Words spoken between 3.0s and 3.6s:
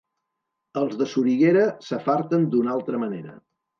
manera.